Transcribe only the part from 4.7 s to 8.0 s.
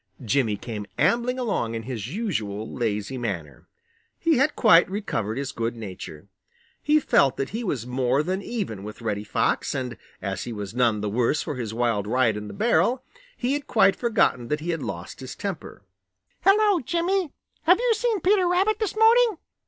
recovered his good nature. He felt that he was